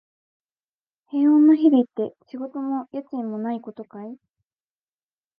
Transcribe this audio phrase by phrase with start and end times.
[1.11, 4.17] 平穏な日々って、仕事も家賃もないことかい？